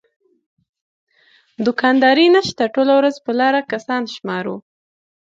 [1.65, 4.55] دوکانداري نشته ټوله ورځ په لاره کسان شمارو.